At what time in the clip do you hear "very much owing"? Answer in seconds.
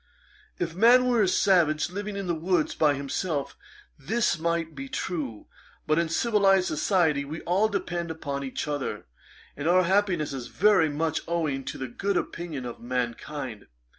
10.47-11.63